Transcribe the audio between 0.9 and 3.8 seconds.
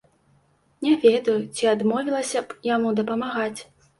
ведаю, ці адмовілася б яму дапамагаць.